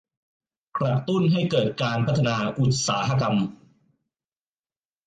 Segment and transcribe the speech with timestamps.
[0.77, 3.35] กระตุ้นให้เกิดการพัฒนาอุตสาหกรรม